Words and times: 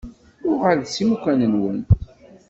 Uɣalet 0.51 0.89
s 0.95 0.97
imukan-nwen. 1.03 1.79